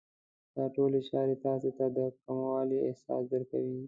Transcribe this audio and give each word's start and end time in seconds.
دا 0.55 0.65
ټولې 0.75 0.99
چارې 1.09 1.35
تاسې 1.45 1.69
ته 1.77 1.85
د 1.95 1.99
کموالي 2.23 2.77
احساس 2.87 3.23
درکوي. 3.33 3.77